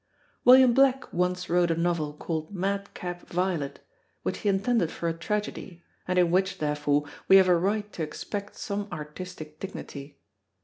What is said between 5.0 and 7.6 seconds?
a tragedy, and in which, therefore, we have a